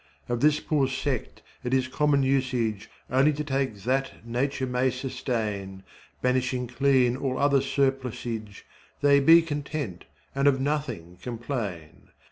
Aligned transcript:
22 0.25 0.33
Of 0.33 0.39
this 0.41 0.59
poor 0.59 0.87
sect 0.87 1.43
it 1.63 1.75
is 1.75 1.87
common 1.87 2.23
usage, 2.23 2.89
Only 3.11 3.31
to 3.33 3.43
take 3.43 3.75
that23 3.75 4.25
nature 4.25 4.65
may 4.65 4.89
sustain, 4.89 5.83
Banishing 6.23 6.65
clean 6.69 7.15
all 7.15 7.37
other 7.37 7.61
surplusage 7.61 8.65
They 9.01 9.19
be 9.19 9.43
content 9.43 10.05
and 10.33 10.47
of 10.47 10.59
nothing 10.59 11.19
complain. 11.21 12.09